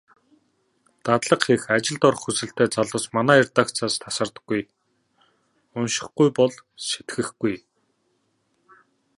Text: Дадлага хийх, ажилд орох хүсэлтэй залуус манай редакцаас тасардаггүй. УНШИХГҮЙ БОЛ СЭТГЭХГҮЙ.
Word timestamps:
Дадлага 1.05 1.43
хийх, 1.45 1.63
ажилд 1.75 2.01
орох 2.07 2.21
хүсэлтэй 2.23 2.67
залуус 2.75 3.05
манай 3.15 3.37
редакцаас 3.43 3.95
тасардаггүй. 4.03 4.61
УНШИХГҮЙ 5.77 6.27
БОЛ 6.37 6.51
СЭТГЭХГҮЙ. 6.87 7.55